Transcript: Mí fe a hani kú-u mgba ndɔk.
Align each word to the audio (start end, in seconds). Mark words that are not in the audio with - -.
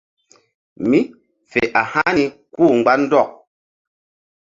Mí 0.89 1.01
fe 1.51 1.61
a 1.79 1.81
hani 1.91 2.25
kú-u 2.53 2.73
mgba 2.79 2.93
ndɔk. 3.01 3.29